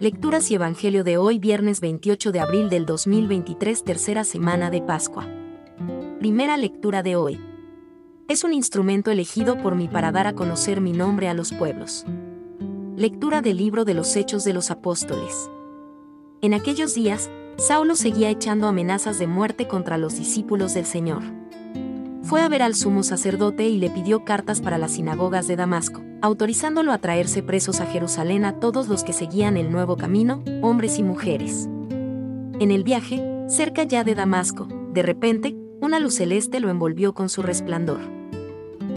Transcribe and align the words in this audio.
Lecturas 0.00 0.50
y 0.50 0.54
Evangelio 0.54 1.04
de 1.04 1.18
hoy 1.18 1.38
viernes 1.38 1.82
28 1.82 2.32
de 2.32 2.40
abril 2.40 2.70
del 2.70 2.86
2023 2.86 3.84
tercera 3.84 4.24
semana 4.24 4.70
de 4.70 4.80
Pascua. 4.80 5.28
Primera 6.18 6.56
lectura 6.56 7.02
de 7.02 7.16
hoy. 7.16 7.38
Es 8.26 8.42
un 8.42 8.54
instrumento 8.54 9.10
elegido 9.10 9.58
por 9.58 9.74
mí 9.74 9.88
para 9.88 10.10
dar 10.10 10.26
a 10.26 10.32
conocer 10.32 10.80
mi 10.80 10.92
nombre 10.92 11.28
a 11.28 11.34
los 11.34 11.52
pueblos. 11.52 12.06
Lectura 12.96 13.42
del 13.42 13.58
libro 13.58 13.84
de 13.84 13.92
los 13.92 14.16
Hechos 14.16 14.42
de 14.42 14.54
los 14.54 14.70
Apóstoles. 14.70 15.50
En 16.40 16.54
aquellos 16.54 16.94
días, 16.94 17.30
Saulo 17.58 17.94
seguía 17.94 18.30
echando 18.30 18.68
amenazas 18.68 19.18
de 19.18 19.26
muerte 19.26 19.68
contra 19.68 19.98
los 19.98 20.16
discípulos 20.16 20.72
del 20.72 20.86
Señor 20.86 21.24
fue 22.30 22.42
a 22.42 22.48
ver 22.48 22.62
al 22.62 22.76
sumo 22.76 23.02
sacerdote 23.02 23.68
y 23.68 23.78
le 23.78 23.90
pidió 23.90 24.24
cartas 24.24 24.60
para 24.60 24.78
las 24.78 24.92
sinagogas 24.92 25.48
de 25.48 25.56
Damasco, 25.56 26.00
autorizándolo 26.22 26.92
a 26.92 26.98
traerse 26.98 27.42
presos 27.42 27.80
a 27.80 27.86
Jerusalén 27.86 28.44
a 28.44 28.60
todos 28.60 28.86
los 28.86 29.02
que 29.02 29.12
seguían 29.12 29.56
el 29.56 29.72
nuevo 29.72 29.96
camino, 29.96 30.44
hombres 30.62 31.00
y 31.00 31.02
mujeres. 31.02 31.68
En 32.60 32.70
el 32.70 32.84
viaje, 32.84 33.20
cerca 33.48 33.82
ya 33.82 34.04
de 34.04 34.14
Damasco, 34.14 34.68
de 34.92 35.02
repente, 35.02 35.56
una 35.80 35.98
luz 35.98 36.14
celeste 36.14 36.60
lo 36.60 36.70
envolvió 36.70 37.14
con 37.14 37.28
su 37.28 37.42
resplandor. 37.42 37.98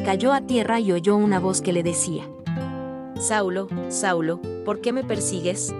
Cayó 0.05 0.31
a 0.31 0.41
tierra 0.41 0.79
y 0.79 0.91
oyó 0.91 1.15
una 1.17 1.39
voz 1.39 1.63
que 1.63 1.73
le 1.73 1.81
decía, 1.81 2.25
Saulo, 3.17 3.67
Saulo, 3.89 4.41
¿por 4.63 4.79
qué 4.79 4.93
me 4.93 5.03
persigues? 5.03 5.73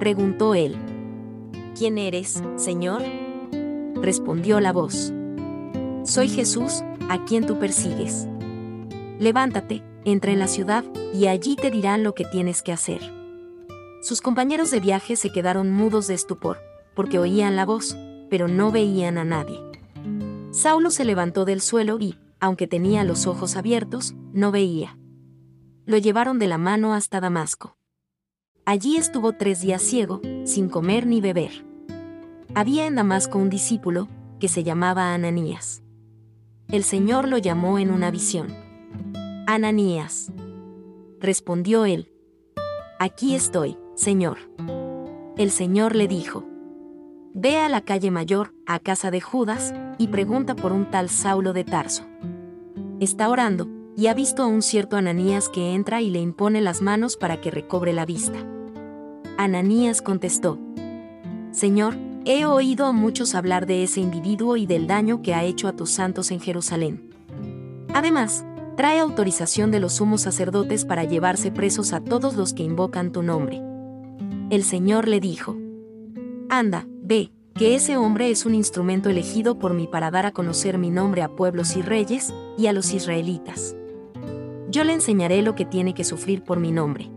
Preguntó 0.00 0.56
él. 0.56 0.74
¿Quién 1.78 1.96
eres, 1.96 2.42
Señor? 2.56 3.02
Respondió 4.02 4.58
la 4.58 4.72
voz. 4.72 5.12
Soy 6.06 6.28
Jesús, 6.28 6.84
a 7.08 7.24
quien 7.24 7.46
tú 7.46 7.58
persigues. 7.58 8.28
Levántate, 9.18 9.82
entra 10.04 10.30
en 10.30 10.38
la 10.38 10.46
ciudad, 10.46 10.84
y 11.12 11.26
allí 11.26 11.56
te 11.56 11.68
dirán 11.68 12.04
lo 12.04 12.14
que 12.14 12.24
tienes 12.24 12.62
que 12.62 12.70
hacer. 12.70 13.00
Sus 14.02 14.20
compañeros 14.20 14.70
de 14.70 14.78
viaje 14.78 15.16
se 15.16 15.32
quedaron 15.32 15.72
mudos 15.72 16.06
de 16.06 16.14
estupor, 16.14 16.58
porque 16.94 17.18
oían 17.18 17.56
la 17.56 17.66
voz, 17.66 17.96
pero 18.30 18.46
no 18.46 18.70
veían 18.70 19.18
a 19.18 19.24
nadie. 19.24 19.58
Saulo 20.52 20.90
se 20.90 21.04
levantó 21.04 21.44
del 21.44 21.60
suelo 21.60 21.98
y, 21.98 22.16
aunque 22.38 22.68
tenía 22.68 23.02
los 23.02 23.26
ojos 23.26 23.56
abiertos, 23.56 24.14
no 24.32 24.52
veía. 24.52 24.96
Lo 25.86 25.98
llevaron 25.98 26.38
de 26.38 26.46
la 26.46 26.56
mano 26.56 26.94
hasta 26.94 27.20
Damasco. 27.20 27.78
Allí 28.64 28.96
estuvo 28.96 29.32
tres 29.32 29.60
días 29.60 29.82
ciego, 29.82 30.20
sin 30.44 30.68
comer 30.68 31.04
ni 31.04 31.20
beber. 31.20 31.66
Había 32.54 32.86
en 32.86 32.94
Damasco 32.94 33.38
un 33.38 33.50
discípulo, 33.50 34.06
que 34.38 34.46
se 34.46 34.62
llamaba 34.62 35.12
Ananías 35.12 35.82
el 36.68 36.82
Señor 36.82 37.28
lo 37.28 37.38
llamó 37.38 37.78
en 37.78 37.90
una 37.90 38.10
visión. 38.10 38.48
Ananías. 39.46 40.32
Respondió 41.20 41.84
él. 41.84 42.10
Aquí 42.98 43.34
estoy, 43.34 43.78
Señor. 43.94 44.38
El 45.36 45.50
Señor 45.50 45.94
le 45.94 46.08
dijo. 46.08 46.44
Ve 47.34 47.58
a 47.58 47.68
la 47.68 47.82
calle 47.82 48.10
mayor, 48.10 48.54
a 48.66 48.80
casa 48.80 49.10
de 49.10 49.20
Judas, 49.20 49.74
y 49.98 50.08
pregunta 50.08 50.56
por 50.56 50.72
un 50.72 50.90
tal 50.90 51.08
Saulo 51.08 51.52
de 51.52 51.64
Tarso. 51.64 52.04
Está 52.98 53.28
orando, 53.28 53.68
y 53.96 54.08
ha 54.08 54.14
visto 54.14 54.42
a 54.42 54.46
un 54.46 54.62
cierto 54.62 54.96
Ananías 54.96 55.48
que 55.48 55.74
entra 55.74 56.00
y 56.00 56.10
le 56.10 56.18
impone 56.18 56.60
las 56.60 56.82
manos 56.82 57.16
para 57.16 57.40
que 57.40 57.50
recobre 57.50 57.92
la 57.92 58.06
vista. 58.06 58.38
Ananías 59.38 60.02
contestó. 60.02 60.58
Señor, 61.52 61.96
He 62.28 62.44
oído 62.44 62.86
a 62.86 62.92
muchos 62.92 63.36
hablar 63.36 63.66
de 63.66 63.84
ese 63.84 64.00
individuo 64.00 64.56
y 64.56 64.66
del 64.66 64.88
daño 64.88 65.22
que 65.22 65.32
ha 65.32 65.44
hecho 65.44 65.68
a 65.68 65.76
tus 65.76 65.90
santos 65.90 66.32
en 66.32 66.40
Jerusalén. 66.40 67.08
Además, 67.94 68.44
trae 68.76 68.98
autorización 68.98 69.70
de 69.70 69.78
los 69.78 69.92
sumos 69.92 70.22
sacerdotes 70.22 70.84
para 70.84 71.04
llevarse 71.04 71.52
presos 71.52 71.92
a 71.92 72.00
todos 72.00 72.34
los 72.34 72.52
que 72.52 72.64
invocan 72.64 73.12
tu 73.12 73.22
nombre. 73.22 73.62
El 74.50 74.64
Señor 74.64 75.06
le 75.06 75.20
dijo, 75.20 75.56
Anda, 76.48 76.88
ve, 77.00 77.30
que 77.54 77.76
ese 77.76 77.96
hombre 77.96 78.28
es 78.28 78.44
un 78.44 78.56
instrumento 78.56 79.08
elegido 79.08 79.60
por 79.60 79.72
mí 79.72 79.86
para 79.86 80.10
dar 80.10 80.26
a 80.26 80.32
conocer 80.32 80.78
mi 80.78 80.90
nombre 80.90 81.22
a 81.22 81.28
pueblos 81.28 81.76
y 81.76 81.82
reyes, 81.82 82.34
y 82.58 82.66
a 82.66 82.72
los 82.72 82.92
israelitas. 82.92 83.76
Yo 84.68 84.82
le 84.82 84.94
enseñaré 84.94 85.42
lo 85.42 85.54
que 85.54 85.64
tiene 85.64 85.94
que 85.94 86.02
sufrir 86.02 86.42
por 86.42 86.58
mi 86.58 86.72
nombre. 86.72 87.08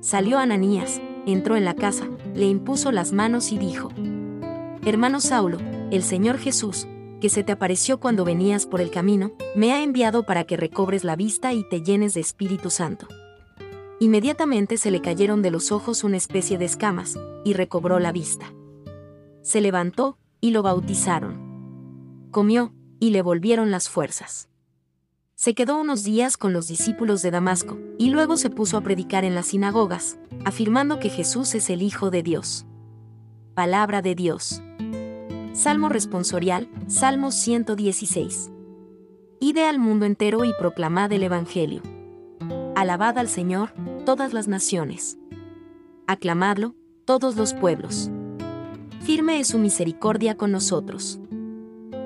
Salió 0.00 0.38
Ananías, 0.38 1.00
entró 1.26 1.56
en 1.56 1.64
la 1.64 1.74
casa, 1.74 2.06
le 2.34 2.44
impuso 2.44 2.92
las 2.92 3.12
manos 3.12 3.52
y 3.52 3.58
dijo, 3.58 3.88
Hermano 4.84 5.20
Saulo, 5.20 5.58
el 5.90 6.02
Señor 6.02 6.38
Jesús, 6.38 6.86
que 7.20 7.28
se 7.28 7.42
te 7.42 7.52
apareció 7.52 7.98
cuando 7.98 8.24
venías 8.24 8.66
por 8.66 8.80
el 8.80 8.90
camino, 8.90 9.32
me 9.56 9.72
ha 9.72 9.82
enviado 9.82 10.24
para 10.24 10.44
que 10.44 10.56
recobres 10.56 11.04
la 11.04 11.16
vista 11.16 11.52
y 11.52 11.68
te 11.68 11.82
llenes 11.82 12.14
de 12.14 12.20
Espíritu 12.20 12.70
Santo. 12.70 13.08
Inmediatamente 14.00 14.76
se 14.76 14.92
le 14.92 15.00
cayeron 15.00 15.42
de 15.42 15.50
los 15.50 15.72
ojos 15.72 16.04
una 16.04 16.16
especie 16.16 16.58
de 16.58 16.64
escamas, 16.64 17.18
y 17.44 17.54
recobró 17.54 17.98
la 17.98 18.12
vista. 18.12 18.52
Se 19.42 19.60
levantó, 19.60 20.16
y 20.40 20.52
lo 20.52 20.62
bautizaron. 20.62 22.28
Comió, 22.30 22.72
y 23.00 23.10
le 23.10 23.22
volvieron 23.22 23.72
las 23.72 23.88
fuerzas. 23.88 24.48
Se 25.34 25.54
quedó 25.54 25.80
unos 25.80 26.04
días 26.04 26.36
con 26.36 26.52
los 26.52 26.68
discípulos 26.68 27.22
de 27.22 27.32
Damasco, 27.32 27.78
y 27.98 28.10
luego 28.10 28.36
se 28.36 28.50
puso 28.50 28.76
a 28.76 28.82
predicar 28.82 29.24
en 29.24 29.34
las 29.34 29.46
sinagogas, 29.46 30.18
afirmando 30.44 31.00
que 31.00 31.10
Jesús 31.10 31.54
es 31.56 31.68
el 31.70 31.82
Hijo 31.82 32.10
de 32.10 32.22
Dios. 32.22 32.67
Palabra 33.58 34.02
de 34.02 34.14
Dios. 34.14 34.62
Salmo 35.52 35.88
responsorial, 35.88 36.68
Salmo 36.86 37.32
116. 37.32 38.52
Ide 39.40 39.64
al 39.66 39.80
mundo 39.80 40.06
entero 40.06 40.44
y 40.44 40.52
proclamad 40.60 41.10
el 41.10 41.24
Evangelio. 41.24 41.82
Alabad 42.76 43.18
al 43.18 43.26
Señor, 43.26 43.72
todas 44.06 44.32
las 44.32 44.46
naciones. 44.46 45.18
Aclamadlo, 46.06 46.76
todos 47.04 47.34
los 47.34 47.52
pueblos. 47.52 48.12
Firme 49.00 49.40
es 49.40 49.48
su 49.48 49.58
misericordia 49.58 50.36
con 50.36 50.52
nosotros. 50.52 51.18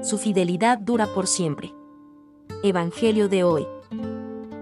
Su 0.00 0.16
fidelidad 0.16 0.78
dura 0.78 1.06
por 1.12 1.26
siempre. 1.26 1.74
Evangelio 2.62 3.28
de 3.28 3.44
hoy. 3.44 3.66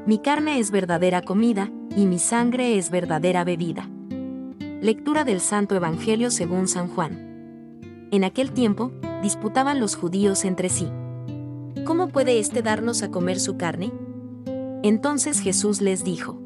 Mi 0.06 0.18
carne 0.18 0.58
es 0.58 0.72
verdadera 0.72 1.22
comida, 1.22 1.70
y 1.96 2.06
mi 2.06 2.18
sangre 2.18 2.78
es 2.78 2.90
verdadera 2.90 3.44
bebida. 3.44 3.88
Lectura 4.82 5.24
del 5.24 5.40
Santo 5.40 5.74
Evangelio 5.74 6.30
según 6.30 6.66
San 6.66 6.88
Juan. 6.88 8.08
En 8.12 8.24
aquel 8.24 8.50
tiempo, 8.52 8.92
disputaban 9.22 9.78
los 9.78 9.94
judíos 9.94 10.46
entre 10.46 10.70
sí. 10.70 10.88
¿Cómo 11.84 12.08
puede 12.08 12.38
éste 12.38 12.62
darnos 12.62 13.02
a 13.02 13.10
comer 13.10 13.38
su 13.40 13.58
carne? 13.58 13.92
Entonces 14.82 15.40
Jesús 15.40 15.82
les 15.82 16.02
dijo, 16.02 16.40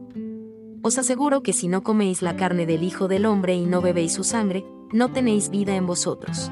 Os 0.83 0.99
aseguro 0.99 1.45
que 1.45 1.53
si 1.53 1.69
no 1.69 1.84
coméis 1.84 2.22
la 2.22 2.34
carne 2.34 2.67
del 2.67 2.83
Hijo 2.83 3.06
del 3.06 3.25
Hombre 3.25 3.55
y 3.55 3.67
no 3.67 3.81
bebéis 3.81 4.15
su 4.15 4.25
sangre, 4.25 4.66
no 4.93 5.12
tenéis 5.12 5.49
vida 5.49 5.77
en 5.77 5.87
vosotros. 5.87 6.51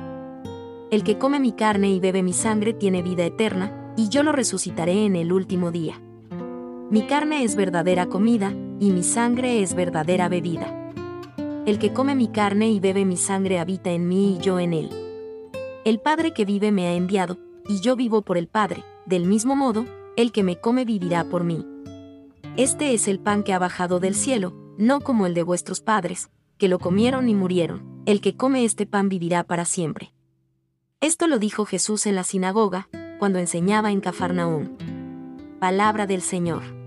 El 0.93 1.03
que 1.03 1.19
come 1.19 1.41
mi 1.41 1.51
carne 1.51 1.91
y 1.91 1.99
bebe 1.99 2.23
mi 2.23 2.33
sangre 2.33 2.75
tiene 2.75 3.03
vida 3.03 3.25
eterna, 3.25 3.93
y 3.97 4.09
yo 4.09 4.23
lo 4.23 4.31
resucitaré 4.31 5.05
en 5.05 5.17
el 5.17 5.33
último 5.33 5.73
día. 5.73 6.01
Mi 6.91 7.09
carne 7.09 7.43
es 7.43 7.57
verdadera 7.57 8.07
comida, 8.07 8.53
y 8.79 8.93
mi 8.93 9.03
sangre 9.03 9.65
es 9.65 9.75
verdadera 9.75 10.29
bebida. 10.29 10.79
El 11.65 11.79
que 11.79 11.93
come 11.93 12.17
mi 12.17 12.27
carne 12.27 12.71
y 12.71 12.81
bebe 12.81 13.05
mi 13.05 13.17
sangre 13.17 13.61
habita 13.61 13.91
en 13.91 14.09
mí 14.09 14.35
y 14.35 14.39
yo 14.39 14.59
en 14.59 14.73
él. 14.73 14.91
El 15.85 16.01
Padre 16.01 16.33
que 16.33 16.45
vive 16.45 16.73
me 16.73 16.89
ha 16.89 16.95
enviado, 16.95 17.39
y 17.69 17.81
yo 17.81 17.95
vivo 17.95 18.23
por 18.23 18.37
el 18.37 18.49
Padre, 18.49 18.83
del 19.07 19.27
mismo 19.27 19.55
modo, 19.55 19.85
el 20.17 20.33
que 20.33 20.43
me 20.43 20.61
come 20.61 20.85
vivirá 20.85 21.23
por 21.23 21.45
mí. 21.45 21.65
Este 22.57 22.95
es 22.95 23.07
el 23.07 23.21
pan 23.21 23.45
que 23.45 23.53
ha 23.53 23.61
bajado 23.61 24.01
del 24.01 24.17
cielo, 24.17 24.53
no 24.77 25.01
como 25.01 25.25
el 25.25 25.35
de 25.35 25.45
vuestros 25.45 25.81
padres, 25.81 26.31
que 26.59 26.67
lo 26.67 26.81
comieron 26.81 27.29
y 27.29 27.35
murieron, 27.35 28.03
el 28.07 28.21
que 28.21 28.37
come 28.37 28.65
este 28.65 28.85
pan 28.85 29.09
vivirá 29.09 29.45
para 29.45 29.65
siempre. 29.65 30.13
Esto 31.01 31.29
lo 31.29 31.39
dijo 31.39 31.65
Jesús 31.65 32.07
en 32.07 32.17
la 32.17 32.25
sinagoga, 32.25 32.89
cuando 33.21 33.39
enseñaba 33.39 33.93
en 33.93 34.01
Cafarnaúm. 34.01 34.77
Palabra 35.61 36.09
del 36.09 36.23
Señor. 36.23 36.82